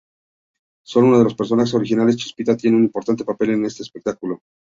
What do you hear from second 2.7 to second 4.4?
un importante papel en este espectáculo.